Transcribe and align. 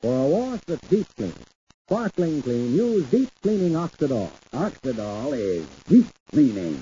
For 0.00 0.14
a 0.14 0.28
wash 0.28 0.60
that's 0.68 0.88
deep 0.88 1.08
clean, 1.16 1.32
sparkling 1.88 2.40
clean, 2.42 2.72
use 2.72 3.04
deep 3.10 3.30
cleaning 3.42 3.72
Oxydol. 3.72 4.30
Oxydol 4.52 5.36
is 5.36 5.66
deep 5.88 6.06
cleaning. 6.30 6.80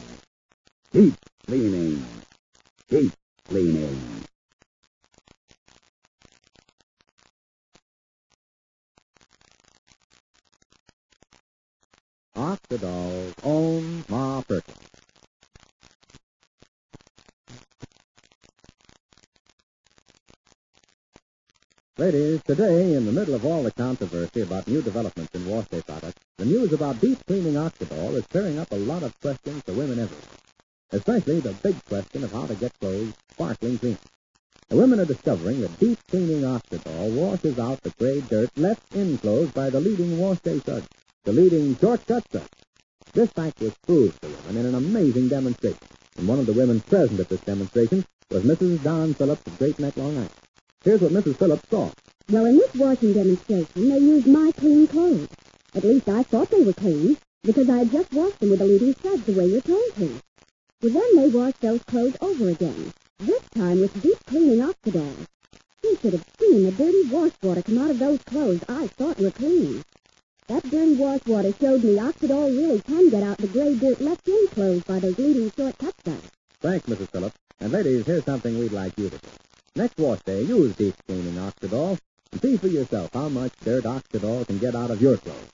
Deep 0.92 1.14
cleaning. 1.46 2.04
Deep 2.90 3.12
cleaning. 3.48 3.98
Oxydol's 12.36 13.34
own 13.44 14.04
Ma 14.10 14.42
Perkins. 14.42 14.85
Ladies, 21.98 22.42
today, 22.42 22.92
in 22.92 23.06
the 23.06 23.12
middle 23.12 23.34
of 23.34 23.46
all 23.46 23.62
the 23.62 23.70
controversy 23.70 24.42
about 24.42 24.68
new 24.68 24.82
developments 24.82 25.34
in 25.34 25.48
wash 25.48 25.66
day 25.68 25.80
products, 25.80 26.20
the 26.36 26.44
news 26.44 26.70
about 26.74 27.00
deep 27.00 27.24
cleaning 27.26 27.54
Oxydol 27.54 28.16
is 28.16 28.24
stirring 28.24 28.58
up 28.58 28.70
a 28.70 28.76
lot 28.76 29.02
of 29.02 29.18
questions 29.22 29.62
for 29.62 29.72
women 29.72 30.00
everywhere. 30.00 30.36
Especially 30.92 31.40
the 31.40 31.54
big 31.62 31.82
question 31.86 32.22
of 32.22 32.32
how 32.32 32.44
to 32.44 32.54
get 32.54 32.78
clothes 32.80 33.14
sparkling 33.32 33.78
clean. 33.78 33.96
The 34.68 34.76
women 34.76 35.00
are 35.00 35.06
discovering 35.06 35.62
that 35.62 35.80
deep 35.80 35.98
cleaning 36.08 36.42
Oxydol 36.42 37.12
washes 37.12 37.58
out 37.58 37.82
the 37.82 37.94
gray 37.98 38.20
dirt 38.20 38.50
left 38.58 38.94
in 38.94 39.16
clothes 39.16 39.52
by 39.52 39.70
the 39.70 39.80
leading 39.80 40.18
wash 40.18 40.40
day 40.40 40.58
suds, 40.58 40.86
the 41.24 41.32
leading 41.32 41.78
shortcut 41.78 42.30
suds. 42.30 42.50
This 43.14 43.30
fact 43.30 43.58
was 43.60 43.72
proved 43.86 44.20
to 44.20 44.28
women 44.28 44.58
in 44.58 44.66
an 44.66 44.74
amazing 44.74 45.28
demonstration. 45.28 45.88
And 46.18 46.28
one 46.28 46.40
of 46.40 46.44
the 46.44 46.52
women 46.52 46.80
present 46.80 47.20
at 47.20 47.30
this 47.30 47.40
demonstration 47.40 48.04
was 48.30 48.44
Mrs. 48.44 48.82
Don 48.82 49.14
Phillips 49.14 49.46
of 49.46 49.58
Great 49.58 49.78
Neck, 49.78 49.96
Long 49.96 50.14
Island. 50.14 50.45
Here's 50.86 51.00
what 51.00 51.10
Mrs. 51.10 51.34
Phillips 51.38 51.68
saw. 51.68 51.90
Well, 52.30 52.44
in 52.44 52.58
this 52.58 52.72
washing 52.76 53.12
demonstration, 53.12 53.88
they 53.88 53.98
used 53.98 54.28
my 54.28 54.52
clean 54.52 54.86
clothes. 54.86 55.26
At 55.74 55.82
least 55.82 56.08
I 56.08 56.22
thought 56.22 56.48
they 56.48 56.62
were 56.62 56.72
clean, 56.74 57.18
because 57.42 57.68
I 57.68 57.78
had 57.78 57.90
just 57.90 58.12
washed 58.12 58.38
them 58.38 58.50
with 58.50 58.60
a 58.60 58.66
leading 58.66 58.94
suds 58.94 59.24
the 59.24 59.32
way 59.32 59.46
you're 59.46 59.62
told 59.62 59.96
to. 59.96 60.20
Well, 60.80 60.92
then 60.92 61.16
they 61.16 61.28
washed 61.28 61.60
those 61.60 61.82
clothes 61.82 62.16
over 62.20 62.50
again, 62.50 62.92
this 63.18 63.42
time 63.52 63.80
with 63.80 64.00
deep 64.00 64.16
cleaning 64.26 64.60
Oxydol. 64.60 65.26
You 65.82 65.98
should 66.00 66.12
have 66.12 66.24
seen 66.38 66.62
the 66.62 66.70
dirty 66.70 67.02
wash 67.10 67.32
water 67.42 67.62
come 67.62 67.78
out 67.78 67.90
of 67.90 67.98
those 67.98 68.22
clothes 68.22 68.62
I 68.68 68.86
thought 68.86 69.18
were 69.18 69.32
clean. 69.32 69.82
That 70.46 70.70
dirty 70.70 70.94
wash 70.94 71.26
water 71.26 71.52
showed 71.60 71.82
me 71.82 71.96
Oxydol 71.96 72.56
really 72.56 72.80
can 72.82 73.10
get 73.10 73.24
out 73.24 73.38
the 73.38 73.48
gray 73.48 73.74
dirt 73.74 74.00
left 74.00 74.28
in 74.28 74.46
clothes 74.52 74.84
by 74.84 75.00
those 75.00 75.18
leading 75.18 75.50
shortcut 75.50 75.96
suds. 76.04 76.30
Thanks, 76.60 76.86
Mrs. 76.86 77.10
Phillips. 77.10 77.36
And 77.58 77.72
ladies, 77.72 78.06
here's 78.06 78.24
something 78.24 78.56
we'd 78.56 78.70
like 78.70 78.96
you 78.96 79.10
to 79.10 79.18
do. 79.18 79.28
Next 79.76 79.98
wash 79.98 80.20
day, 80.22 80.40
use 80.40 80.74
deep 80.74 80.94
cleaning 81.06 81.34
Oxydol 81.34 81.98
and 82.32 82.40
see 82.40 82.56
for 82.56 82.66
yourself 82.66 83.10
how 83.12 83.28
much 83.28 83.52
dirt 83.62 83.84
Oxydol 83.84 84.46
can 84.46 84.56
get 84.56 84.74
out 84.74 84.90
of 84.90 85.02
your 85.02 85.18
clothes. 85.18 85.50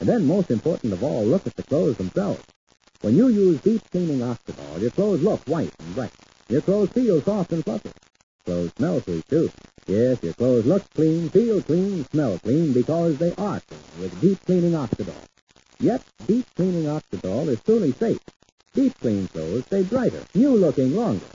And 0.00 0.08
then, 0.08 0.26
most 0.26 0.50
important 0.50 0.92
of 0.92 1.04
all, 1.04 1.24
look 1.24 1.46
at 1.46 1.54
the 1.54 1.62
clothes 1.62 1.96
themselves. 1.96 2.42
When 3.00 3.16
you 3.16 3.28
use 3.28 3.60
deep 3.60 3.88
cleaning 3.92 4.18
Oxydol, 4.18 4.80
your 4.80 4.90
clothes 4.90 5.22
look 5.22 5.44
white 5.44 5.72
and 5.78 5.94
bright. 5.94 6.10
Your 6.48 6.62
clothes 6.62 6.88
feel 6.88 7.22
soft 7.22 7.52
and 7.52 7.62
fluffy. 7.62 7.92
Clothes 8.44 8.72
smell 8.76 9.00
sweet, 9.02 9.28
too. 9.28 9.52
Yes, 9.86 10.20
your 10.20 10.32
clothes 10.32 10.66
look 10.66 10.82
clean, 10.94 11.28
feel 11.28 11.62
clean, 11.62 12.04
smell 12.06 12.40
clean 12.40 12.72
because 12.72 13.18
they 13.18 13.32
are 13.36 13.60
clean 13.60 14.00
with 14.00 14.20
deep 14.20 14.44
cleaning 14.46 14.72
Oxydol. 14.72 15.14
Yet, 15.78 16.02
deep 16.26 16.46
cleaning 16.56 16.86
Oxydol 16.86 17.46
is 17.46 17.60
truly 17.60 17.92
safe. 17.92 18.18
Deep 18.74 18.98
clean 18.98 19.28
clothes 19.28 19.64
stay 19.66 19.84
brighter, 19.84 20.24
new 20.34 20.56
looking 20.56 20.96
longer. 20.96 21.26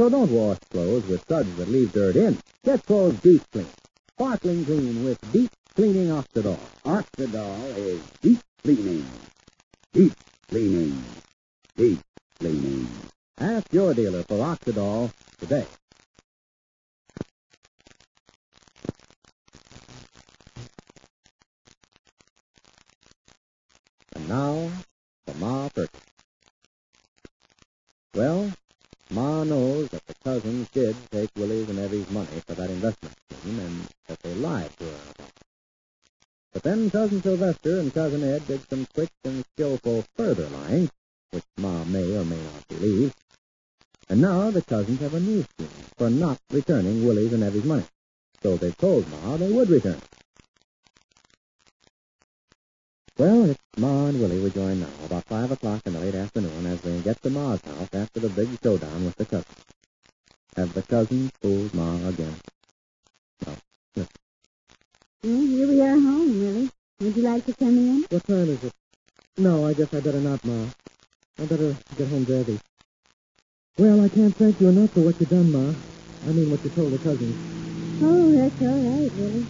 So 0.00 0.08
don't 0.08 0.32
wash 0.32 0.56
clothes 0.70 1.06
with 1.08 1.28
suds 1.28 1.54
that 1.56 1.68
leave 1.68 1.92
dirt 1.92 2.16
in. 2.16 2.38
Get 2.64 2.86
clothes 2.86 3.20
deep 3.20 3.42
clean, 3.52 3.66
sparkling 4.14 4.64
clean 4.64 5.04
with 5.04 5.20
deep 5.30 5.50
cleaning 5.76 6.08
Oxydol. 6.08 6.58
Oxydol 6.86 7.76
is 7.76 8.00
deep 8.22 8.40
cleaning. 8.62 9.06
Deep 9.92 10.14
cleaning. 10.48 11.04
Deep 11.76 12.00
cleaning. 12.38 12.88
Ask 13.38 13.70
your 13.74 13.92
dealer 13.92 14.22
for 14.22 14.36
Oxydol 14.36 15.12
today. 15.38 15.66
And 24.14 24.28
now, 24.30 24.70
for 25.26 25.34
Ma 25.34 25.68
Perkins. 25.68 26.02
Well, 28.14 28.50
Ma 29.12 29.42
knows 29.42 29.88
that 29.88 30.06
the 30.06 30.14
cousins 30.22 30.59
did 30.72 30.96
take 31.10 31.30
Willie's 31.36 31.68
and 31.68 31.78
Evie's 31.78 32.10
money 32.10 32.40
for 32.46 32.54
that 32.54 32.70
investment 32.70 33.14
scheme, 33.30 33.58
and 33.58 33.88
that 34.08 34.18
they 34.20 34.34
lied 34.34 34.70
to 34.78 34.84
her 34.84 35.00
about. 35.14 35.32
But 36.52 36.62
then 36.62 36.90
Cousin 36.90 37.22
Sylvester 37.22 37.80
and 37.80 37.94
Cousin 37.94 38.24
Ed 38.24 38.46
did 38.46 38.68
some 38.68 38.86
quick 38.94 39.10
and 39.24 39.44
skillful 39.52 40.04
further 40.16 40.48
lying, 40.48 40.90
which 41.30 41.44
Ma 41.58 41.84
may 41.84 42.16
or 42.16 42.24
may 42.24 42.42
not 42.42 42.68
believe. 42.68 43.14
And 44.08 44.20
now 44.20 44.50
the 44.50 44.62
cousins 44.62 45.00
have 45.00 45.14
a 45.14 45.20
new 45.20 45.42
scheme 45.42 45.68
for 45.96 46.10
not 46.10 46.38
returning 46.50 47.06
Willie's 47.06 47.32
and 47.32 47.44
Evie's 47.44 47.64
money. 47.64 47.84
So 48.42 48.56
they've 48.56 48.76
told 48.76 49.08
Ma 49.10 49.36
they 49.36 49.52
would 49.52 49.70
return 49.70 49.94
it. 49.94 50.20
Well, 53.20 53.50
it's 53.50 53.60
Ma 53.76 54.06
and 54.06 54.18
Willie 54.18 54.40
we 54.40 54.50
now, 54.76 54.86
about 55.04 55.24
five 55.24 55.52
o'clock 55.52 55.82
in 55.84 55.92
the 55.92 56.00
late 56.00 56.14
afternoon, 56.14 56.64
as 56.64 56.82
we 56.82 56.98
get 57.00 57.20
to 57.22 57.28
Ma's 57.28 57.60
house 57.60 57.92
after 57.92 58.18
the 58.18 58.30
big 58.30 58.48
showdown 58.62 59.04
with 59.04 59.16
the 59.16 59.26
cousins. 59.26 59.64
Have 60.60 60.74
the 60.74 60.82
cousins 60.82 61.32
told 61.40 61.72
Ma 61.72 61.88
again? 62.06 62.34
No. 63.46 63.54
Well, 65.24 65.40
here 65.40 65.66
we 65.66 65.80
are 65.80 65.96
home, 65.96 66.38
Willie. 66.38 66.70
Would 67.00 67.16
you 67.16 67.22
like 67.22 67.46
to 67.46 67.54
come 67.54 67.78
in? 67.78 68.04
What 68.10 68.26
time 68.26 68.50
is 68.50 68.64
it? 68.64 68.72
No, 69.38 69.66
I 69.66 69.72
guess 69.72 69.94
I 69.94 70.00
better 70.00 70.20
not, 70.20 70.44
Ma. 70.44 70.66
I 71.38 71.46
better 71.46 71.74
get 71.96 72.08
home 72.08 72.26
to 72.26 72.40
Evie. 72.40 72.60
Well, 73.78 74.04
I 74.04 74.10
can't 74.10 74.36
thank 74.36 74.60
you 74.60 74.68
enough 74.68 74.90
for 74.90 75.00
what 75.00 75.18
you've 75.18 75.30
done, 75.30 75.50
Ma. 75.50 75.72
I 76.28 76.32
mean 76.32 76.50
what 76.50 76.62
you 76.62 76.68
told 76.68 76.92
the 76.92 76.98
cousins. 76.98 77.36
Oh, 78.02 78.30
that's 78.36 78.60
all 78.60 78.84
right, 78.84 79.12
Willie. 79.16 79.46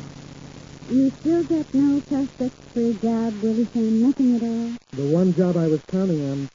You 0.91 1.11
still 1.11 1.43
got 1.43 1.75
no 1.75 2.01
prospects 2.03 2.69
for 2.73 2.87
a 2.87 2.93
job, 2.93 3.35
Willie, 3.43 3.65
Sam? 3.65 4.03
Nothing 4.03 4.37
at 4.37 4.43
all? 4.45 4.71
The 4.93 5.13
one 5.13 5.35
job 5.35 5.57
I 5.57 5.67
was 5.67 5.83
counting 5.91 6.23
on, 6.31 6.49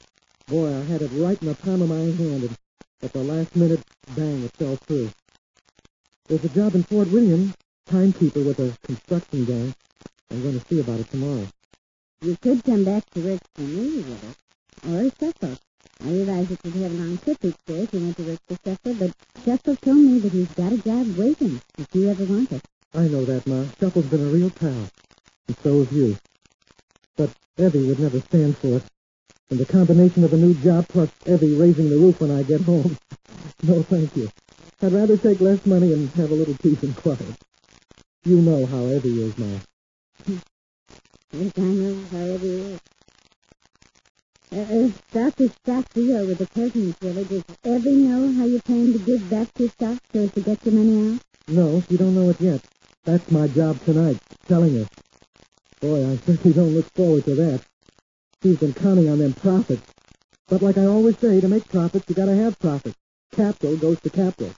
boy, 0.48 0.74
I 0.74 0.82
had 0.84 1.02
it 1.02 1.10
right 1.12 1.36
in 1.42 1.48
the 1.48 1.54
palm 1.56 1.82
of 1.82 1.90
my 1.90 1.96
hand, 1.96 2.44
and 2.48 2.56
at 3.02 3.12
the 3.12 3.22
last 3.22 3.54
minute, 3.54 3.82
bang, 4.14 4.44
it 4.44 4.52
fell 4.52 4.76
through. 4.76 5.10
There's 6.28 6.44
a 6.44 6.48
job 6.48 6.74
in 6.74 6.82
Fort 6.84 7.08
William, 7.10 7.54
timekeeper 7.86 8.42
with 8.42 8.58
a 8.58 8.76
construction 8.86 9.44
gang. 9.44 9.74
I'm 10.30 10.42
going 10.42 10.58
to 10.58 10.66
see 10.66 10.80
about 10.80 11.00
it 11.00 11.10
tomorrow. 11.10 11.46
You 12.20 12.36
could 12.36 12.64
come 12.64 12.84
back 12.84 13.04
to 13.14 13.20
work 13.20 13.40
for 13.54 13.62
me, 13.62 14.02
Willie. 14.02 15.06
Or 15.06 15.10
Cecil. 15.18 15.58
I 16.04 16.08
realize 16.08 16.48
that 16.48 16.64
you'd 16.64 16.82
have 16.82 16.92
a 16.92 16.94
long 16.94 17.18
trip 17.18 17.38
each 17.44 17.64
day 17.66 17.82
if 17.82 17.94
you 17.94 18.00
went 18.00 18.16
to 18.16 18.22
work 18.24 18.40
for 18.48 18.56
Cecil, 18.64 18.94
but 18.94 19.12
Cecil 19.44 19.76
told 19.76 19.96
me 19.96 20.18
that 20.18 20.32
he's 20.32 20.52
got 20.52 20.72
a 20.72 20.78
job 20.78 21.16
waiting 21.16 21.60
if 21.78 21.88
you 21.94 22.10
ever 22.10 22.24
want 22.24 22.52
it. 22.52 22.62
I 22.94 23.08
know 23.08 23.24
that, 23.24 23.46
Ma. 23.46 23.64
Shuffle's 23.78 24.06
been 24.06 24.26
a 24.26 24.30
real 24.30 24.50
pal. 24.50 24.88
And 25.48 25.56
so 25.62 25.80
have 25.80 25.92
you. 25.92 26.16
But 27.16 27.30
Evie 27.58 27.86
would 27.86 28.00
never 28.00 28.20
stand 28.20 28.56
for 28.58 28.78
it. 28.78 28.84
And 29.50 29.60
the 29.60 29.66
combination 29.66 30.24
of 30.24 30.32
a 30.32 30.36
new 30.36 30.54
job 30.54 30.88
plus 30.88 31.10
Evie 31.26 31.56
raising 31.56 31.88
the 31.88 31.96
roof 31.96 32.20
when 32.20 32.30
I 32.30 32.42
get 32.42 32.62
home. 32.62 32.96
no, 33.62 33.82
thank 33.82 34.16
you. 34.16 34.28
I'd 34.82 34.92
rather 34.92 35.16
take 35.16 35.40
less 35.40 35.64
money 35.64 35.92
and 35.92 36.10
have 36.10 36.30
a 36.30 36.34
little 36.34 36.56
peace 36.62 36.82
and 36.82 36.94
quiet. 36.96 37.34
You 38.24 38.40
know 38.42 38.66
how 38.66 38.84
Evie 38.86 39.22
is, 39.22 39.38
Ma. 39.38 39.58
Yes, 41.32 41.52
I 41.56 41.60
know 41.60 42.04
how 42.12 42.24
Evie 42.24 42.74
is. 42.74 42.80
Uh, 44.52 44.90
Dr. 45.12 45.48
Stock 45.48 45.92
deal 45.94 46.26
with 46.26 46.38
the 46.38 46.46
cousins, 46.46 46.94
Willie. 47.00 47.24
Does 47.24 47.44
Evie 47.64 47.94
know 47.94 48.32
how 48.32 48.44
you 48.44 48.60
plan 48.60 48.92
to 48.92 48.98
give 48.98 49.28
back 49.30 49.48
your 49.58 49.70
stock 49.70 49.98
so 50.12 50.20
as 50.20 50.32
to 50.32 50.40
get 50.40 50.64
your 50.64 50.74
money 50.74 51.14
out? 51.14 51.20
No, 51.48 51.82
you 51.88 51.96
don't 51.96 52.14
know 52.14 52.30
it 52.30 52.40
yet. 52.40 52.60
That's 53.04 53.30
my 53.30 53.48
job 53.48 53.82
tonight, 53.84 54.18
telling 54.48 54.74
her. 54.76 54.88
Boy, 55.80 56.10
I 56.10 56.16
certainly 56.16 56.52
don't 56.52 56.74
look 56.74 56.92
forward 56.94 57.24
to 57.24 57.34
that. 57.36 57.62
She's 58.42 58.58
been 58.58 58.74
counting 58.74 59.08
on 59.08 59.18
them 59.18 59.32
profits. 59.32 59.82
But 60.48 60.62
like 60.62 60.78
I 60.78 60.86
always 60.86 61.18
say, 61.18 61.40
to 61.40 61.48
make 61.48 61.68
profits, 61.68 62.08
you 62.08 62.14
gotta 62.14 62.36
have 62.36 62.58
profits. 62.58 62.96
Capital 63.32 63.76
goes 63.76 64.00
to 64.00 64.10
capital. 64.10 64.52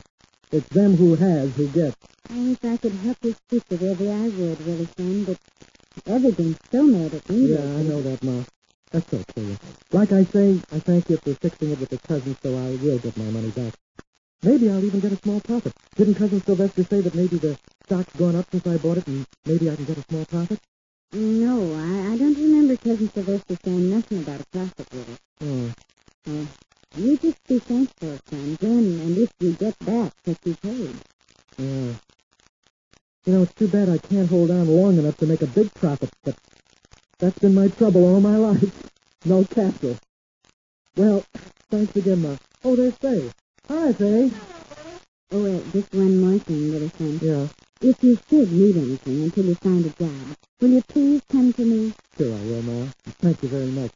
It's 0.53 0.69
them 0.69 0.97
who 0.97 1.15
has 1.17 1.55
who 1.57 1.69
gets. 1.69 1.97
Oh, 2.31 2.51
if 2.53 2.65
I 2.65 2.77
could 2.77 2.93
help 2.93 3.17
you 3.23 3.35
speak 3.47 3.65
with 3.71 3.83
Evie, 3.83 4.11
I 4.11 4.29
would, 4.29 4.67
Willie, 4.67 4.89
son, 4.97 5.25
but 5.25 6.37
been 6.37 6.57
so 6.71 6.83
mad 6.83 7.15
at 7.15 7.29
me. 7.29 7.37
Yeah, 7.53 7.59
I 7.61 7.83
know 7.83 8.03
that, 8.03 8.23
Ma. 8.23 8.43
That's 8.91 9.13
okay. 9.13 9.57
Like 9.93 10.13
I 10.13 10.25
say, 10.25 10.61
I 10.73 10.79
thank 10.81 11.11
you 11.11 11.17
for 11.19 11.35
fixing 11.35 11.71
it 11.73 11.81
with 11.81 11.91
the 11.91 11.99
cousin, 11.99 12.37
so 12.43 12.51
I 12.57 12.77
will 12.83 12.99
get 12.99 13.17
my 13.17 13.25
money 13.25 13.51
back. 13.51 13.75
Maybe 14.43 14.71
I'll 14.71 14.85
even 14.85 15.01
get 15.01 15.13
a 15.13 15.17
small 15.17 15.41
profit. 15.41 15.73
Didn't 15.97 16.15
Cousin 16.15 16.41
Sylvester 16.43 16.85
say 16.85 17.01
that 17.01 17.15
maybe 17.15 17.39
the 17.39 17.59
stock's 17.85 18.15
gone 18.17 18.37
up 18.37 18.47
since 18.51 18.67
I 18.67 18.77
bought 18.77 18.99
it 18.99 19.07
and 19.09 19.27
maybe 19.45 19.69
I 19.71 19.75
can 19.77 19.85
get 19.85 19.99
a 19.99 20.03
small 20.03 20.25
profit? 20.27 20.61
No, 21.13 21.75
I, 21.75 22.13
I 22.13 22.17
don't 22.17 22.37
remember 22.37 22.77
Cousin 22.77 23.11
Sylvester 23.11 23.57
saying 23.65 23.91
nothing 23.91 24.19
about 24.23 24.41
a 24.41 24.45
profit, 24.47 24.87
Willie. 24.93 25.19
Oh, 25.43 25.73
Uh, 26.31 26.47
you 26.97 27.17
just 27.19 27.47
be 27.47 27.59
thankful, 27.59 28.19
son, 28.31 28.57
then 28.61 28.79
and 29.01 29.19
if 29.19 29.31
you 29.41 29.53
get 29.53 29.79
back 29.81 30.13
what 30.25 30.39
you 30.45 30.55
paid. 30.57 30.95
yeah. 31.59 31.93
You 33.27 33.35
know, 33.35 33.43
it's 33.43 33.55
too 33.55 33.69
bad 33.69 33.89
I 33.89 33.99
can't 33.99 34.29
hold 34.29 34.51
on 34.51 34.67
long 34.69 34.97
enough 34.99 35.17
to 35.19 35.27
make 35.27 35.43
a 35.43 35.47
big 35.47 35.73
profit, 35.75 36.11
but 36.25 36.35
that's 37.19 37.39
been 37.39 37.55
my 37.55 37.69
trouble 37.69 38.05
all 38.07 38.21
my 38.21 38.37
life. 38.49 38.91
No 39.25 39.45
capital. 39.45 39.99
Well, 40.97 41.25
thanks 41.71 41.95
again, 41.97 42.23
Ma. 42.23 42.37
Oh, 42.65 42.75
there's 42.75 42.95
Faye. 42.97 43.31
Hi, 43.69 43.93
Faye. 43.93 44.33
Oh, 45.31 45.45
uh, 45.45 45.61
just 45.73 45.93
one 45.93 46.21
more 46.21 46.39
thing, 46.39 46.73
little 46.73 46.89
friend. 46.89 47.21
Yeah, 47.21 47.47
If 47.83 48.03
you 48.03 48.19
should 48.31 48.51
need 48.51 48.77
anything 48.77 49.25
until 49.25 49.45
you 49.45 49.55
find 49.57 49.85
a 49.85 49.91
job, 49.91 50.37
will 50.61 50.69
you 50.71 50.83
please 50.89 51.23
come 51.31 51.53
to 51.53 51.65
me? 51.65 51.93
sure 52.17 52.35
I 52.35 52.43
will, 52.45 52.63
Ma. 52.63 52.87
Thank 53.21 53.43
you 53.43 53.49
very 53.51 53.67
much. 53.67 53.91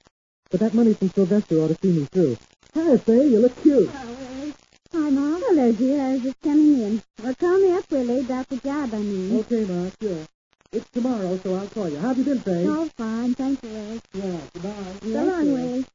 But 0.51 0.61
that 0.61 0.75
money 0.75 0.93
from 0.93 1.09
Sylvester 1.09 1.57
ought 1.61 1.69
to 1.69 1.79
see 1.81 1.99
me 1.99 2.05
through. 2.05 2.37
Hi, 2.75 2.97
Faye. 2.97 3.27
You 3.29 3.41
look 3.41 3.63
cute. 3.63 3.91
Oh, 3.93 4.53
Hi, 4.95 5.11
Mom. 5.11 5.43
Oh, 5.45 5.47
Hello, 5.47 5.73
dear. 5.73 6.01
I 6.01 6.13
was 6.13 6.23
just 6.23 6.41
coming 6.41 6.81
in. 6.81 7.03
Well, 7.23 7.35
call 7.35 7.59
me 7.59 7.71
up, 7.73 7.91
Willie, 7.91 8.21
about 8.21 8.49
the 8.49 8.57
job, 8.57 8.95
I 8.95 8.99
mean. 8.99 9.41
Okay, 9.41 9.65
Ma, 9.67 9.91
sure. 10.01 10.25
It's 10.73 10.89
tomorrow, 10.91 11.39
so 11.43 11.55
I'll 11.55 11.69
call 11.69 11.91
you. 11.91 11.99
How 11.99 12.09
have 12.09 12.19
you 12.19 12.25
been, 12.25 12.41
Faye? 12.41 12.67
All 12.67 12.85
oh, 12.85 12.91
fine. 12.97 13.35
Thank 13.35 13.63
you, 13.63 13.69
Willie. 13.69 14.01
Yeah, 14.15 14.41
goodbye. 14.55 14.95
So 15.03 15.09
long, 15.09 15.53
Willie. 15.53 15.87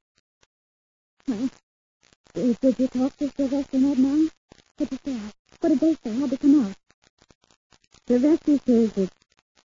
Well, 2.36 2.56
did 2.62 2.80
you 2.80 2.88
talk 2.90 3.18
to 3.18 3.32
Sylvester 3.36 3.78
and 3.78 3.92
Ed 3.92 4.00
now? 4.00 4.30
What'd 4.78 4.92
you 4.92 5.14
say? 5.14 5.20
What 5.60 5.70
did 5.70 5.80
they 5.80 5.94
say? 5.96 6.20
How'd 6.20 6.30
they 6.30 6.38
come 6.38 6.64
out? 6.64 6.76
Sylvester 8.08 8.60
says 8.68 8.94
that, 8.94 9.10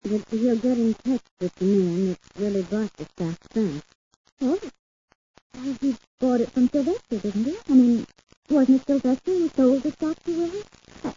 that 0.05 0.29
he'll 0.31 0.56
get 0.56 0.79
in 0.79 0.95
touch 0.95 1.23
with 1.41 1.55
the 1.56 1.65
man 1.65 2.06
that 2.11 2.19
really 2.37 2.63
bought 2.63 2.97
the 2.97 3.05
stock 3.06 3.37
first. 3.53 3.85
Oh? 4.43 4.61
He 5.81 5.97
bought 6.19 6.41
it 6.41 6.50
from 6.52 6.69
Sylvester, 6.69 7.19
didn't 7.19 7.44
he? 7.44 7.56
I 7.69 7.73
mean, 7.73 8.06
wasn't 8.49 8.81
it 8.81 8.87
Sylvester 8.87 9.32
who 9.32 9.49
sold 9.49 9.82
the 9.82 9.91
stock 9.93 10.23
to 10.25 10.32
Willie? 10.32 10.62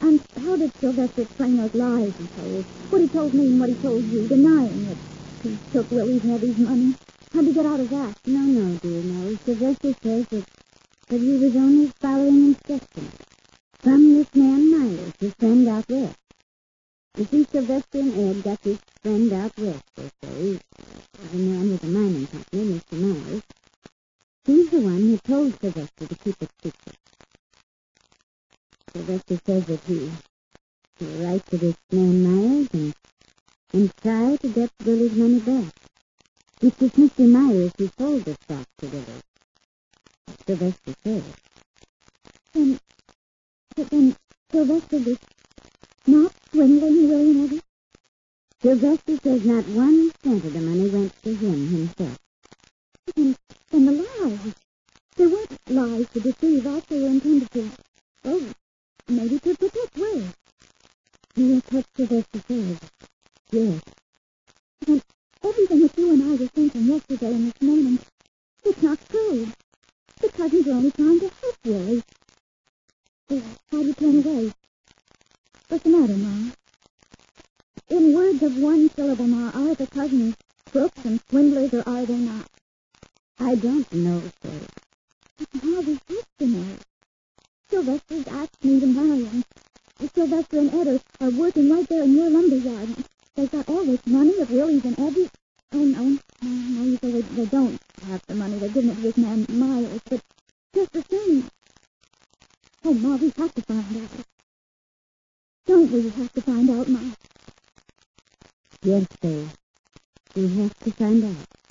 And 0.01 0.21
how 0.41 0.55
did 0.55 0.73
Sylvester 0.75 1.21
explain 1.21 1.57
those 1.57 1.75
lies 1.75 2.13
he 2.17 2.27
told? 2.27 2.65
What 2.89 3.01
he 3.01 3.07
told 3.07 3.33
me 3.33 3.47
and 3.47 3.59
what 3.59 3.69
he 3.69 3.75
told 3.75 4.03
you, 4.03 4.27
denying 4.27 4.87
that 4.87 4.97
he 5.43 5.57
took 5.71 5.91
Willie's 5.91 6.25
Eddie's 6.25 6.57
money? 6.57 6.95
How'd 7.33 7.45
you 7.45 7.53
get 7.53 7.65
out 7.65 7.79
of 7.79 7.89
that? 7.89 8.15
No, 8.25 8.39
no, 8.39 8.75
dear, 8.77 9.03
no. 9.03 9.35
Sylvester 9.45 9.93
says 10.01 10.27
that, 10.27 10.45
that 11.09 11.21
he 11.21 11.37
was 11.37 11.55
only 11.55 11.87
following 11.87 12.47
instructions 12.47 13.11
from 13.79 14.13
this 14.15 14.33
man 14.33 14.71
Myers, 14.71 15.13
his 15.19 15.33
friend 15.33 15.67
out 15.67 15.89
west. 15.89 16.17
You 17.17 17.25
see, 17.25 17.43
Sylvester 17.43 17.99
and 17.99 18.17
Ed 18.17 18.43
got 18.43 18.61
this 18.63 18.79
friend 19.01 19.31
out 19.33 19.57
west, 19.57 19.83
they 19.95 20.09
say. 20.23 20.59
The 21.31 21.37
man 21.37 21.69
with 21.69 21.81
the 21.81 21.87
mining 21.87 22.27
company, 22.27 22.79
Mr. 22.79 22.93
Myers. 22.93 23.42
One 24.83 24.99
who 24.99 25.17
told 25.19 25.57
Sylvester 25.61 26.07
to 26.07 26.15
keep 26.15 26.35
it 26.43 26.49
secret. 26.61 26.97
Sylvester 28.91 29.39
says 29.45 29.65
that 29.67 29.79
he, 29.85 30.11
he'll 30.99 31.23
write 31.23 31.45
to 31.45 31.57
this 31.57 31.77
man 31.89 32.21
Myers 32.21 32.67
and, 32.73 32.93
and 33.71 33.95
try 34.01 34.35
to 34.35 34.49
get 34.49 34.71
Willie's 34.83 35.13
money 35.13 35.39
back. 35.39 35.73
It's 36.59 36.75
this 36.75 36.91
Mr. 36.91 37.31
Myers 37.31 37.71
who 37.77 37.89
sold 37.97 38.25
the 38.25 38.33
stock 38.33 38.67
to 38.79 38.87
Willie. 38.87 39.23
Sylvester 40.45 40.93
says. 41.01 41.23
Then, 42.53 42.79
then 43.77 44.17
Sylvester 44.51 44.97
was 44.97 45.17
not 46.07 46.33
swindling 46.51 47.07
Willie 47.07 47.31
and 47.31 47.45
Eddie? 47.45 47.61
Sylvester 48.61 49.17
says 49.23 49.45
not 49.45 49.65
one 49.69 50.11
cent 50.21 50.43
of 50.43 50.51
the 50.51 50.59
money 50.59 50.89
went 50.89 51.23
to 51.23 51.33
him 51.33 51.69
himself. 51.69 52.17
And, 53.15 53.37
and 53.71 53.87
the 53.87 53.91
lies. 53.93 54.53
They 55.15 55.27
weren't 55.27 55.69
lies 55.69 56.09
to 56.09 56.19
deceive 56.19 56.65
us. 56.65 56.83
They 56.85 56.99
were 56.99 57.07
intended 57.07 57.51
to, 57.51 57.69
oh, 58.25 58.51
maybe 59.07 59.37
to 59.39 59.55
protect 59.55 59.95
Will. 59.95 60.23
Yes, 61.35 61.61
what 61.69 61.85
Sylvester 61.95 62.41
says. 62.47 62.79
Yes. 63.51 63.81
And 64.87 65.03
everything 65.43 65.81
that 65.81 65.97
you 65.97 66.13
and 66.13 66.23
I 66.23 66.35
were 66.35 66.47
thinking 66.47 66.81
yesterday 66.83 67.27
and 67.27 67.51
this 67.51 67.61
morning, 67.61 67.99
it's 68.63 68.81
not 68.81 68.99
true. 69.09 69.47
The 70.19 70.29
cousins 70.29 70.67
are 70.67 70.71
only 70.71 70.91
trying 70.91 71.19
to 71.19 71.29
help 71.29 71.57
Willie. 71.63 72.03
Oh, 73.29 73.43
Why'd 73.69 73.85
you 73.85 73.93
turn 73.93 74.17
away? 74.17 74.53
What's 75.67 75.83
the 75.83 75.89
matter, 75.89 76.17
Ma? 76.17 76.51
In 77.89 78.15
words 78.15 78.41
of 78.41 78.57
one 78.57 78.89
syllable, 78.89 79.27
Ma, 79.27 79.51
are 79.53 79.75
the 79.75 79.85
cousins 79.85 80.35
crooks 80.71 81.05
and 81.05 81.19
swindlers 81.29 81.71
or 81.71 81.83
are 81.87 82.05
they 82.05 82.17
not? 82.17 82.47
I 83.39 83.53
don't 83.55 83.93
know, 83.93 84.23
sir. 84.41 84.82
We 85.39 85.45
have. 85.73 86.83
Sylvester's 87.67 88.27
asked 88.27 88.63
me 88.63 88.79
to 88.79 88.85
marry 88.85 89.25
him. 89.25 89.43
Sylvester 90.13 90.59
and 90.59 90.73
Ed 90.73 91.01
are, 91.21 91.29
working 91.31 91.71
right 91.71 91.87
there 91.89 92.03
in 92.03 92.13
your 92.13 92.29
lumber 92.29 92.57
yard. 92.57 92.89
They've 93.35 93.51
got 93.51 93.67
all 93.67 93.83
this 93.83 94.05
money 94.05 94.37
of 94.39 94.51
Willie's 94.51 94.85
and 94.85 94.99
Eddie's. 94.99 95.31
Oh, 95.71 95.83
no, 95.85 96.03
no, 96.03 96.49
no, 96.49 96.83
you 96.83 96.97
say 96.97 97.11
they, 97.11 97.21
they 97.21 97.45
don't 97.45 97.81
have 98.05 98.21
the 98.27 98.35
money. 98.35 98.59
They're 98.59 98.69
giving 98.69 98.91
it 98.91 98.95
to 98.95 99.01
this 99.01 99.17
man 99.17 99.47
Miles, 99.49 100.01
but 100.07 100.21
just 100.75 100.91
the 100.91 101.01
same. 101.09 101.49
Oh, 102.85 102.93
Ma, 102.93 103.15
we 103.15 103.33
have 103.35 103.55
to 103.55 103.61
find 103.63 103.97
out. 103.97 104.25
Don't 105.65 105.91
we 105.91 106.09
have 106.09 106.33
to 106.33 106.41
find 106.41 106.69
out, 106.69 106.87
Ma? 106.87 106.99
Yes, 108.83 109.07
sir. 109.19 109.47
We 110.35 110.57
have 110.59 110.77
to 110.79 110.91
find 110.91 111.23
out. 111.23 111.62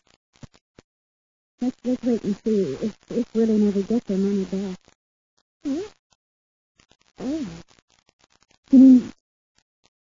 Let's, 1.62 1.76
let's 1.84 2.02
wait 2.02 2.24
and 2.24 2.36
see 2.44 2.76
if, 2.82 2.96
if 3.08 3.34
Willie 3.34 3.56
never 3.56 3.82
gets 3.82 4.08
her 4.08 4.16
money 4.18 4.44
back. 4.46 4.76
Oh? 5.64 5.84
Oh. 7.20 7.46
You 8.72 8.78
mean 8.80 9.12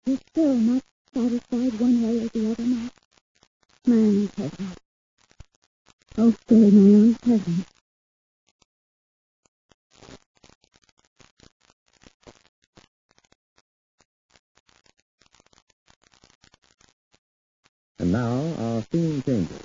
you're 0.06 0.18
still 0.30 0.54
not 0.54 0.82
satisfied 1.12 1.80
one 1.80 2.02
way 2.04 2.24
or 2.24 2.28
the 2.28 2.52
other, 2.52 2.62
Ma? 2.62 2.88
My 3.84 3.96
own 3.96 4.28
cousin. 4.28 4.68
Oh, 6.18 6.34
Billy, 6.46 6.70
my 6.70 6.98
own 7.00 7.14
cousin. 7.16 7.64
And 17.98 18.12
now 18.12 18.54
our 18.56 18.82
scene 18.92 19.20
changes. 19.24 19.60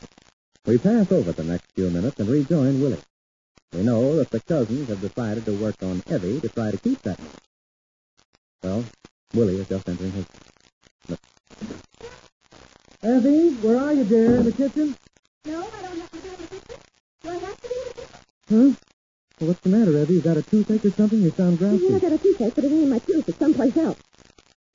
We 0.75 0.79
pass 0.79 1.09
over 1.09 1.31
the 1.31 1.45
next 1.45 1.71
few 1.73 1.89
minutes 1.89 2.19
and 2.19 2.27
rejoin 2.27 2.81
Willie. 2.81 2.99
We 3.71 3.83
know 3.83 4.17
that 4.17 4.29
the 4.29 4.41
cousins 4.41 4.89
have 4.89 4.99
decided 4.99 5.45
to 5.45 5.53
work 5.53 5.81
on 5.81 6.03
Evie 6.11 6.41
to 6.41 6.49
try 6.49 6.69
to 6.69 6.77
keep 6.77 7.01
that 7.03 7.17
money. 7.17 7.31
Well, 8.61 8.83
Willie 9.33 9.55
is 9.61 9.69
just 9.69 9.87
entering 9.87 10.11
his... 10.11 10.25
Evie, 13.01 13.53
where 13.65 13.79
are 13.79 13.93
you, 13.93 14.03
dear? 14.03 14.35
In 14.35 14.43
the 14.43 14.51
kitchen? 14.51 14.97
No, 15.45 15.65
I 15.65 15.81
don't 15.81 15.97
have 15.97 16.11
to 16.11 16.17
be 16.17 16.27
in 16.27 16.35
the 16.41 16.47
kitchen. 16.47 16.79
Do 17.23 17.29
I 17.29 17.33
have 17.35 17.61
to 17.61 17.69
be 17.69 17.75
in 17.75 17.87
the 17.87 17.93
kitchen? 17.93 18.19
Huh? 18.49 18.75
Well, 19.39 19.47
what's 19.47 19.61
the 19.61 19.69
matter, 19.69 19.97
Evie? 19.97 20.15
You 20.15 20.21
got 20.21 20.35
a 20.35 20.41
toothache 20.43 20.83
or 20.83 20.91
something? 20.91 21.21
You 21.21 21.29
sound 21.31 21.61
Yeah, 21.61 21.67
I 21.69 21.77
grouchy. 21.77 21.99
got 22.01 22.11
a 22.11 22.17
toothache, 22.17 22.53
but 22.53 22.63
it 22.65 22.71
ain't 22.73 22.83
in 22.83 22.89
my 22.89 22.99
tooth. 22.99 23.29
It's 23.29 23.39
someplace 23.39 23.77
else. 23.77 23.99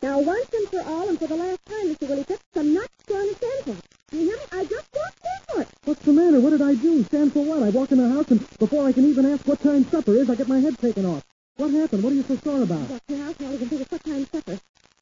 Now, 0.01 0.19
once 0.21 0.49
and 0.55 0.67
for 0.69 0.81
all, 0.81 1.11
and 1.11 1.19
for 1.19 1.27
the 1.27 1.37
last 1.37 1.61
time, 1.67 1.95
Mr. 1.95 2.09
Willie, 2.09 2.25
put 2.25 2.41
some 2.55 2.73
nuts 2.73 2.89
on 3.13 3.27
the 3.29 3.35
sample. 3.35 3.77
You 4.13 4.19
hear 4.21 4.37
me? 4.39 4.43
I 4.51 4.65
just 4.65 4.89
walked 4.97 5.20
it. 5.59 5.69
What's 5.85 6.05
the 6.05 6.13
matter? 6.13 6.41
What 6.41 6.51
did 6.51 6.63
I 6.63 6.75
do? 6.75 7.03
Stand 7.05 7.33
for 7.33 7.45
what? 7.45 7.63
I 7.63 7.71
walk 7.71 7.93
in 7.93 7.99
the 7.99 8.09
house, 8.09 8.31
and 8.31 8.41
before 8.59 8.87
I 8.87 8.93
can 8.93 9.05
even 9.05 9.27
ask 9.27 9.47
what 9.47 9.61
time 9.61 9.85
supper 9.85 10.13
is, 10.13 10.31
I 10.31 10.35
get 10.35 10.49
my 10.49 10.61
head 10.61 10.79
taken 10.79 11.07
off. 11.07 11.25
What 11.57 11.71
happened? 11.73 12.03
What 12.03 12.13
are 12.13 12.17
you 12.17 12.23
so 12.23 12.37
sore 12.37 12.63
about? 12.63 12.91
In 12.91 13.19
the 13.19 13.25
house, 13.25 13.41
now 13.41 13.51
we 13.51 13.59
can 13.59 13.69
think 13.69 13.83
of 13.83 13.93
what 13.93 14.05
time 14.05 14.27
supper. 14.27 14.59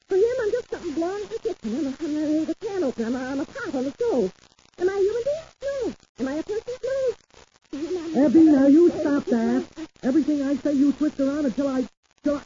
For 0.08 0.16
him, 0.16 0.36
I'm 0.40 0.50
just 0.50 0.70
something 0.70 0.94
blowing 0.94 1.22
in 1.22 1.28
the 1.28 1.38
kitchen. 1.38 1.76
I'm 1.76 1.86
a, 1.86 1.94
I'm 2.00 2.16
a, 2.16 2.44
the 2.46 2.54
can 2.54 2.84
opener. 2.84 3.06
I'm 3.06 3.14
a, 3.14 3.18
I'm 3.18 3.40
a 3.40 3.44
pot 3.44 3.74
on 3.74 3.84
the 3.84 3.90
stove. 3.92 4.32
Am 4.78 4.88
I 4.88 4.92
a 4.92 4.98
human 4.98 5.22
being? 5.24 5.44
No. 5.62 5.94
Am 6.20 6.28
I 6.28 6.32
a 6.38 6.42
person? 6.42 6.62
No. 6.82 8.24
Abby, 8.24 8.42
now 8.44 8.66
you 8.66 8.90
stop 8.90 9.24
that. 9.26 9.64
Everything 10.02 10.42
I 10.42 10.56
say 10.56 10.72
you 10.72 10.92
twist 10.92 11.20
around 11.20 11.44
until 11.44 11.68
I... 11.68 11.86
Till 12.24 12.38
I... 12.38 12.42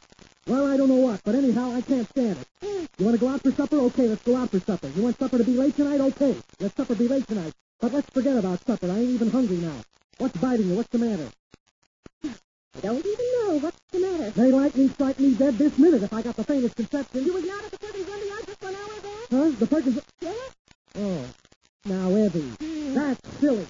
Well, 0.49 0.66
I 0.66 0.76
don't 0.76 0.88
know 0.88 0.97
what, 0.97 1.21
but 1.25 1.37
anyhow, 1.37 1.73
I 1.73 1.82
can't 1.82 2.09
stand 2.09 2.37
it. 2.37 2.88
You 2.99 3.06
want 3.06 3.18
to 3.18 3.25
go 3.25 3.28
out 3.28 3.40
for 3.42 3.52
supper? 3.52 3.76
Okay, 3.76 4.09
let's 4.09 4.25
go 4.25 4.37
out 4.37 4.50
for 4.50 4.59
supper. 4.59 4.88
You 4.88 5.04
want 5.04 5.18
supper 5.18 5.38
to 5.38 5.44
be 5.44 5.56
late 5.56 5.76
tonight? 5.76 6.00
Okay, 6.00 6.37
let 6.59 6.76
supper 6.76 6.97
be 6.97 7.06
late 7.06 7.26
tonight. 7.28 7.52
But 7.82 7.92
let's 7.92 8.08
forget 8.10 8.36
about 8.36 8.64
supper. 8.64 8.86
I 8.86 8.94
ain't 8.94 9.10
even 9.10 9.28
hungry 9.28 9.56
now. 9.56 9.74
What's 10.18 10.36
biting 10.36 10.68
you? 10.68 10.76
What's 10.76 10.88
the 10.90 10.98
matter? 10.98 11.28
I 12.24 12.80
don't 12.80 13.04
even 13.04 13.26
know 13.34 13.58
what's 13.58 13.80
the 13.90 13.98
matter. 13.98 14.30
They 14.30 14.52
like 14.52 14.76
me 14.76 14.86
strike 14.86 15.18
me 15.18 15.34
dead 15.34 15.58
this 15.58 15.76
minute 15.78 16.04
if 16.04 16.12
I 16.12 16.22
got 16.22 16.36
the 16.36 16.44
faintest 16.44 16.76
conception. 16.76 17.24
You 17.24 17.34
was 17.34 17.44
not 17.44 17.64
at 17.64 17.72
the 17.72 17.78
Perkins 17.78 18.08
Lumber 18.08 18.26
Yard 18.26 18.46
just 18.46 18.62
one 18.62 18.76
hour 18.76 18.98
ago? 18.98 19.14
Huh? 19.32 19.50
The 19.58 19.66
Perkins... 19.66 20.00
Yes. 20.20 20.54
Oh, 20.94 21.24
now, 21.86 22.16
Evie, 22.16 22.40
hmm. 22.60 22.94
that's 22.94 23.38
silly. 23.40 23.66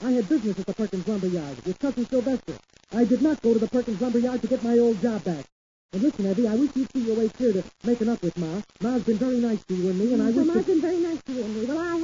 I 0.00 0.10
had 0.12 0.28
business 0.28 0.60
at 0.60 0.66
the 0.66 0.74
Perkins 0.74 1.08
Lumber 1.08 1.26
Yard 1.26 1.66
with 1.66 1.78
Cousin 1.80 2.06
Sylvester. 2.06 2.54
I 2.92 3.04
did 3.04 3.20
not 3.20 3.42
go 3.42 3.52
to 3.52 3.58
the 3.58 3.68
Perkins 3.68 4.00
Lumber 4.00 4.20
Yard 4.20 4.42
to 4.42 4.46
get 4.46 4.62
my 4.62 4.78
old 4.78 5.02
job 5.02 5.24
back. 5.24 5.44
And 5.92 6.02
listen, 6.02 6.26
Evie, 6.26 6.46
I 6.46 6.54
wish 6.54 6.70
you'd 6.76 6.92
see 6.92 7.00
your 7.00 7.16
way 7.16 7.28
clear 7.30 7.52
to 7.54 7.64
making 7.82 8.08
up 8.08 8.22
with 8.22 8.36
Ma. 8.38 8.60
Ma's 8.80 9.02
been 9.02 9.18
very 9.18 9.38
nice 9.38 9.64
to 9.64 9.74
you 9.74 9.90
and 9.90 9.98
me, 9.98 10.12
and 10.14 10.22
I 10.22 10.26
well, 10.26 10.36
wish... 10.36 10.46
Ma's 10.46 10.54
that- 10.54 10.66
been 10.66 10.80
very 10.80 10.98
nice 10.98 11.22
to 11.22 11.32
you 11.32 11.42
and 11.42 11.56
me. 11.56 11.66
Well, 11.66 11.78
I 11.78 11.95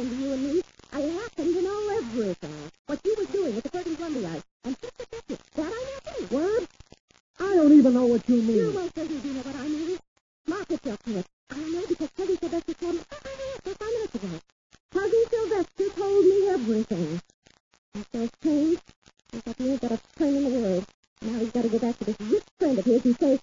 happened 0.00 0.18
to 0.18 0.24
you 0.24 0.32
and 0.32 0.42
me. 0.42 0.62
It 0.92 1.20
happened 1.20 1.56
in 1.56 1.66
all 1.66 1.90
every. 1.90 2.36
What 2.86 3.00
you 3.04 3.14
were 3.18 3.24
doing 3.26 3.54
with 3.54 3.64
the 3.64 3.70
curtain 3.70 3.96
Columbia. 3.96 4.42
And 4.64 4.76
just 4.80 4.94
a 4.98 5.06
second. 5.14 5.38
That 5.54 5.66
I 5.66 5.68
know 5.68 6.26
too. 6.26 6.36
What? 6.36 6.68
I 7.38 7.54
don't 7.54 7.72
even 7.72 7.94
know 7.94 8.06
what 8.06 8.28
you 8.28 8.42
mean. 8.42 8.56
You 8.56 8.70
won't 8.72 8.94
say 8.94 9.02
you 9.04 9.18
do 9.18 9.32
know 9.34 9.40
what 9.40 9.56
I 9.56 9.68
mean. 9.68 9.98
Lock 10.46 10.70
yourself 10.70 11.02
to 11.04 11.18
it. 11.18 11.26
I 11.50 11.56
know 11.56 11.84
because 11.86 12.10
Peggy 12.16 12.36
Sylvester 12.36 12.74
told 12.74 12.94
me. 12.94 13.00
Oh, 13.12 13.18
I 13.24 13.36
know 13.36 13.72
it 13.72 13.78
five 13.78 13.88
minutes 13.92 14.14
ago. 14.14 14.40
Peggy 14.90 15.22
Sylvester 15.30 15.88
told 16.00 16.24
me 16.24 16.48
everything. 16.48 17.20
And 17.94 18.06
so 18.12 18.28
strange. 18.40 18.78
He's 19.32 19.42
got 19.42 19.56
the 19.56 19.78
got 19.78 19.92
a 19.92 20.00
train 20.16 20.36
in 20.36 20.44
the 20.44 20.60
world. 20.60 20.84
Now 21.22 21.38
he's 21.38 21.50
got 21.50 21.62
to 21.62 21.68
go 21.68 21.78
back 21.78 21.98
to 21.98 22.04
this 22.04 22.16
rich 22.20 22.44
friend 22.58 22.78
of 22.78 22.84
his 22.86 23.04
and 23.04 23.18
say, 23.18 23.38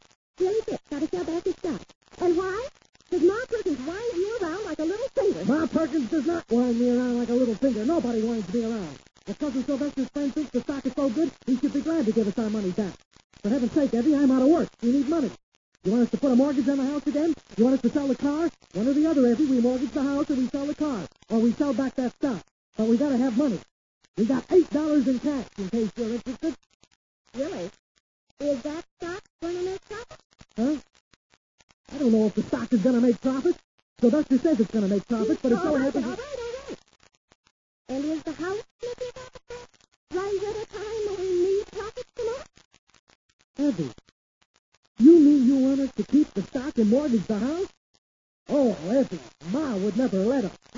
does 6.17 6.25
not 6.25 6.43
wind 6.49 6.79
me 6.79 6.89
around 6.89 7.19
like 7.19 7.29
a 7.29 7.33
little 7.33 7.53
finger. 7.53 7.85
Nobody 7.85 8.23
winds 8.23 8.51
me 8.51 8.65
around. 8.65 8.97
If 9.27 9.37
Cousin 9.37 9.63
Sylvester's 9.63 10.09
friend 10.09 10.33
thinks 10.33 10.49
the 10.49 10.61
stock 10.61 10.83
is 10.83 10.93
so 10.93 11.09
good, 11.11 11.31
he 11.45 11.57
should 11.57 11.73
be 11.73 11.81
glad 11.81 12.07
to 12.07 12.11
give 12.11 12.27
us 12.27 12.39
our 12.43 12.49
money 12.49 12.71
back. 12.71 12.93
For 13.43 13.49
heaven's 13.49 13.71
sake, 13.73 13.93
Evie, 13.93 14.15
I'm 14.15 14.31
out 14.31 14.41
of 14.41 14.47
work. 14.47 14.67
We 14.81 14.93
need 14.93 15.09
money. 15.09 15.29
You 15.83 15.91
want 15.91 16.05
us 16.05 16.11
to 16.11 16.17
put 16.17 16.31
a 16.31 16.35
mortgage 16.35 16.67
on 16.69 16.77
the 16.77 16.85
house 16.85 17.05
again? 17.05 17.35
You 17.55 17.65
want 17.65 17.75
us 17.75 17.81
to 17.81 17.89
sell 17.91 18.07
the 18.07 18.15
car? 18.15 18.49
One 18.73 18.87
or 18.87 18.93
the 18.93 19.05
other, 19.05 19.27
Evie. 19.27 19.45
We 19.45 19.61
mortgage 19.61 19.91
the 19.91 20.01
house 20.01 20.31
or 20.31 20.33
we 20.33 20.47
sell 20.47 20.65
the 20.65 20.73
car. 20.73 21.01
Or 21.29 21.39
we 21.39 21.51
sell 21.51 21.73
back 21.75 21.93
that 21.95 22.13
stock. 22.13 22.41
But 22.75 22.87
we 22.87 22.97
gotta 22.97 23.17
have 23.17 23.37
money. 23.37 23.59
We 24.17 24.25
got 24.25 24.43
eight 24.51 24.69
dollars 24.71 25.07
in 25.07 25.19
cash 25.19 25.45
in 25.59 25.69
case 25.69 25.91
you're 25.97 26.13
interested. 26.13 26.55
Willie, 27.35 27.69
is 28.39 28.61
that 28.63 28.83
stock 28.99 29.21
going 29.39 29.55
to 29.55 29.63
make 29.65 29.85
profit? 29.87 30.19
Huh? 30.57 30.77
I 31.93 31.97
don't 31.99 32.11
know 32.11 32.25
if 32.25 32.33
the 32.33 32.41
stock 32.41 32.73
is 32.73 32.81
gonna 32.81 33.01
make 33.01 33.21
profit. 33.21 33.55
Sylvester 33.99 34.37
says 34.37 34.59
it's 34.59 34.69
gonna 34.69 34.87
make 34.87 35.07
profit, 35.07 35.39
but 35.41 35.51
it 35.51 35.55
so 35.55 35.67
all 35.69 35.75
right, 35.75 35.85
happens... 35.85 36.05
all 36.05 36.11
right, 36.11 36.19
all 36.19 36.69
right. 36.69 36.77
And 37.89 38.05
is 38.05 38.21
the 38.21 38.31
house 38.31 38.63
making 38.83 39.11
profit? 39.15 39.41
Right 40.13 40.39
at 40.49 40.55
a 40.55 40.65
time 40.67 41.01
when 41.07 41.19
we 41.19 41.29
need 41.41 41.65
profits 41.71 42.11
the 42.15 42.23
most? 42.23 42.47
Evie, 43.57 43.91
you 44.99 45.19
mean 45.19 45.47
you 45.47 45.55
want 45.67 45.79
us 45.79 45.91
to 45.93 46.03
keep 46.03 46.31
the 46.35 46.43
stock 46.43 46.77
and 46.77 46.91
mortgage 46.91 47.25
the 47.25 47.39
house? 47.39 47.67
Oh, 48.49 48.77
Evie, 48.85 49.19
Ma 49.51 49.75
would 49.77 49.97
never 49.97 50.19
let 50.19 50.45
us. 50.45 50.51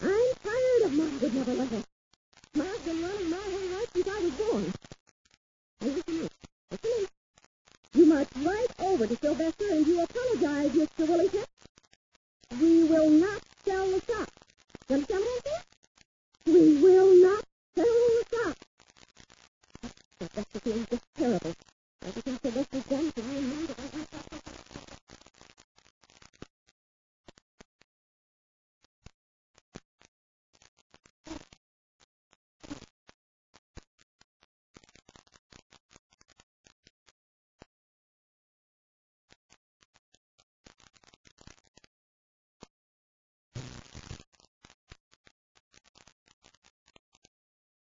I'm 0.00 0.32
tired 0.42 0.82
of 0.86 0.92
Ma 0.92 1.04
would 1.22 1.34
never 1.34 1.54
let 1.54 1.72
us. 1.72 1.84
Ma's 2.56 2.78
been 2.80 3.00
running 3.00 3.30
my 3.30 3.36
whole 3.36 3.78
life 3.78 3.90
since 3.94 4.08
I 4.08 4.20
was 4.24 4.32
born. 4.32 4.72
Now 5.80 5.86
listen 5.86 6.02
to 6.02 6.12
me. 6.12 6.28
Listen 6.72 6.90
to 6.90 7.00
me. 7.00 7.06
Must 8.18 8.36
write 8.44 8.66
over 8.80 9.06
to 9.06 9.14
Sylvester 9.14 9.64
and 9.70 9.86
you 9.86 10.02
apologize, 10.02 10.72
Mr. 10.72 11.08
Willie 11.08 11.28
Fitz. 11.28 11.46
We 12.60 12.82
will 12.82 13.10
not 13.10 13.40
sell 13.64 13.86
the 13.88 14.00
stock. 14.00 14.28
You 14.88 14.94
understand 14.96 15.22
what 15.22 15.46
I'm? 15.46 16.52
We 16.52 16.82
will 16.82 17.14
not 17.22 17.44
sell 17.76 17.84
the 17.84 18.24
stock. 18.26 18.56
Sylvester 20.18 20.58
feels 20.58 20.86
just 20.86 21.04
terrible. 21.16 21.54
Everything 22.04 22.38
Sylvester's 22.42 22.84
done 22.86 23.12
to 23.12 23.22
me 23.22 23.36
and 23.38 23.48
me 23.50 23.66
that 23.66 23.78
I 23.78 23.96
want 23.96 24.08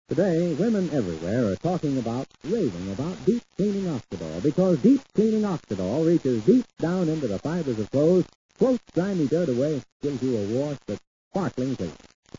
Today, 0.07 0.53
women 0.53 0.87
everywhere 0.93 1.51
are 1.51 1.55
talking 1.55 1.97
about, 1.97 2.27
raving 2.43 2.91
about 2.91 3.25
deep 3.25 3.41
cleaning 3.57 3.85
Oxydol 3.85 4.43
because 4.43 4.77
deep 4.83 5.01
cleaning 5.15 5.41
Oxydol 5.41 6.05
reaches 6.05 6.45
deep 6.45 6.63
down 6.77 7.09
into 7.09 7.25
the 7.25 7.39
fibers 7.39 7.79
of 7.79 7.89
clothes, 7.89 8.25
floats 8.53 8.83
grimy 8.93 9.25
dirt 9.25 9.49
away, 9.49 9.81
gives 10.03 10.21
you 10.21 10.37
a 10.37 10.45
wash 10.59 10.77
that's 10.85 11.01
sparkling 11.31 11.75
clean. 11.75 11.91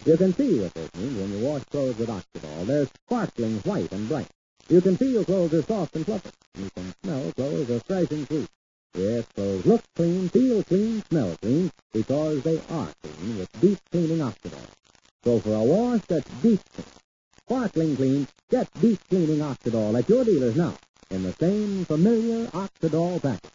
You 0.05 0.17
can 0.17 0.33
see 0.35 0.61
what 0.61 0.75
this 0.75 0.95
means 0.95 1.19
when 1.19 1.33
you 1.33 1.45
wash 1.45 1.65
clothes 1.65 1.99
with 1.99 2.09
Oxydol. 2.09 2.67
They're 2.67 2.87
sparkling 2.87 3.59
white 3.59 3.91
and 3.91 4.09
bright. 4.09 4.29
You 4.69 4.81
can 4.81 4.97
feel 4.97 5.25
clothes 5.25 5.55
are 5.55 5.63
soft 5.63 5.97
and 5.97 6.07
fluffy. 6.07 6.31
You 6.55 6.71
can 6.71 6.95
smell 7.03 7.33
clothes 7.33 7.69
are 7.69 7.81
fresh 7.81 8.11
and 8.13 8.29
sweet. 8.29 8.49
Yes, 8.95 9.27
clothes 9.35 9.67
look 9.67 9.83
clean, 9.97 10.29
feel 10.29 10.63
clean, 10.63 11.03
smell 11.11 11.37
clean, 11.43 11.73
because 11.93 12.43
they 12.45 12.59
are 12.59 12.93
clean 13.03 13.39
with 13.39 13.61
deep 13.61 13.81
cleaning 13.91 14.19
Oxydol. 14.19 14.69
So 15.25 15.41
for 15.41 15.55
a 15.57 15.65
wash 15.65 16.03
that's 16.03 16.31
deep 16.43 16.61
clean, 16.73 16.87
sparkling 17.47 17.97
clean, 17.97 18.27
get 18.51 18.69
deep 18.81 18.99
cleaning 19.09 19.39
Oxydol 19.39 19.97
at 19.97 20.09
your 20.09 20.25
dealers 20.25 20.57
now 20.57 20.75
in 21.11 21.23
the 21.23 21.33
same 21.35 21.85
familiar 21.85 22.47
Oxydol 22.49 23.23
package. 23.23 23.51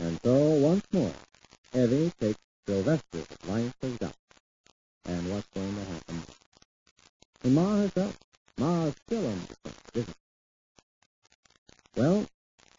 And 0.00 0.18
so, 0.24 0.34
once 0.34 0.84
more, 0.92 1.12
Evie 1.72 2.10
takes 2.18 2.40
Sylvester's 2.66 3.26
life 3.46 3.74
as 3.82 3.96
God. 3.98 4.14
And 5.04 5.30
what's 5.30 5.46
going 5.54 5.74
to 5.74 5.84
happen? 5.84 6.22
Ma 7.54 7.76
herself, 7.76 8.18
Ma's 8.58 8.94
still 9.06 9.26
undecided, 9.26 9.74
isn't 9.94 10.08
she? 10.08 12.00
Well, 12.00 12.26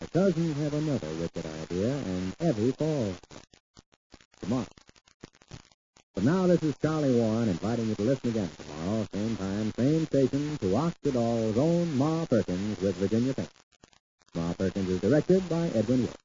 her 0.02 0.08
cousin 0.08 0.54
have 0.56 0.74
another 0.74 1.08
wicked 1.20 1.46
idea, 1.46 1.96
and 1.96 2.36
Evie 2.42 2.72
falls 2.72 3.16
for 3.30 3.38
it. 3.38 3.44
Tomorrow. 4.42 4.68
But 6.16 6.24
now 6.24 6.48
this 6.48 6.64
is 6.64 6.76
Charlie 6.82 7.16
Warren 7.20 7.50
inviting 7.50 7.88
you 7.90 7.96
to 7.96 8.02
listen 8.02 8.30
again 8.32 8.50
tomorrow, 8.58 9.08
same 9.14 9.38
time, 9.38 9.72
same 9.78 10.06
station, 10.08 10.58
to 10.58 10.66
Oxydol's 10.66 11.58
own 11.58 11.98
Ma 11.98 12.26
Perkins 12.26 12.82
with 12.82 12.96
Virginia 12.96 13.34
Payne. 13.34 13.48
Ma 14.36 14.54
Perkins 14.54 14.90
is 14.90 15.02
directed 15.02 15.48
by 15.50 15.68
Edwin 15.68 16.02
Wood. 16.02 16.16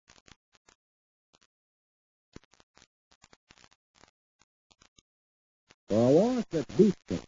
For 5.89 5.95
a 5.95 6.11
wash 6.11 6.45
that's 6.51 6.75
deep 6.77 6.95
clean, 7.07 7.21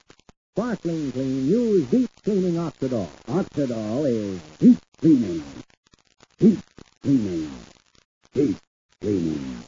sparkling 0.50 1.12
clean, 1.12 1.46
use 1.46 1.86
deep 1.90 2.10
cleaning 2.24 2.54
Oxydol. 2.54 3.06
Oxydol 3.28 4.08
is 4.10 4.40
deep 4.58 4.78
cleaning. 5.00 5.44
Deep 6.40 6.58
cleaning. 7.00 7.50
Deep 8.34 8.56
cleaning. 9.00 9.67